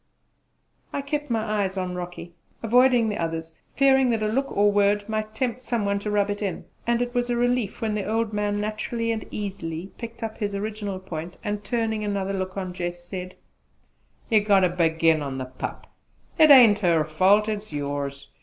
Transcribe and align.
I 0.91 1.01
kept 1.03 1.29
my 1.29 1.43
eyes 1.63 1.77
on 1.77 1.93
Rocky, 1.93 2.33
avoiding 2.63 3.07
the 3.07 3.19
others, 3.21 3.53
fearing 3.75 4.09
that 4.09 4.23
a 4.23 4.27
look 4.27 4.51
or 4.51 4.71
word 4.71 5.07
might 5.07 5.35
tempt 5.35 5.61
some 5.61 5.85
one 5.85 5.99
to 5.99 6.09
rub 6.09 6.31
it 6.31 6.41
in; 6.41 6.65
and 6.87 7.03
it 7.03 7.13
was 7.13 7.29
a 7.29 7.37
relief 7.37 7.81
when 7.81 7.93
the 7.93 8.05
old 8.07 8.33
man 8.33 8.59
naturally 8.59 9.11
and 9.11 9.23
easily 9.29 9.91
picked 9.99 10.23
up 10.23 10.39
his 10.39 10.55
original 10.55 10.97
point 10.99 11.37
and, 11.43 11.63
turning 11.63 12.03
another 12.03 12.33
look 12.33 12.57
on 12.57 12.73
Jess, 12.73 13.03
said: 13.05 13.35
"You 14.27 14.39
got 14.41 14.61
ter 14.61 14.69
begin 14.75 15.21
on 15.21 15.37
the 15.37 15.45
pup. 15.45 15.85
It 16.39 16.49
ain't 16.49 16.79
her 16.79 17.05
fault; 17.05 17.47
it's 17.47 17.71
yours. 17.71 18.31